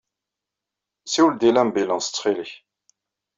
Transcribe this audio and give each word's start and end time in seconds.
Siwel-d 1.05 1.41
i 1.49 1.51
labilans 1.55 2.07
ttxil-k. 2.07 2.51